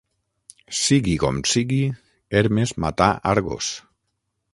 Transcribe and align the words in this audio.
Sigui 0.77 1.11
com 1.23 1.41
sigui, 1.51 1.79
Hermes 2.39 2.73
matà 2.87 3.11
Argos. 3.33 3.69